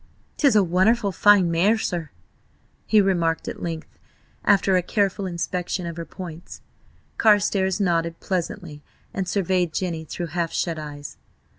[0.37, 2.09] "'Tis a wunnerful fine mare, sir,"
[2.87, 3.99] he remarked at length,
[4.43, 6.61] after a careful inspection of her points.
[7.19, 8.81] Carstares nodded pleasantly,
[9.13, 11.17] and surveyed Jenny through half shut eyes.